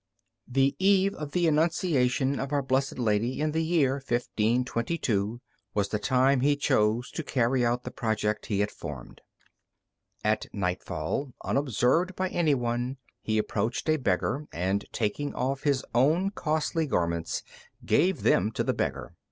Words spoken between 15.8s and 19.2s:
own costly garments gave them to the beggar.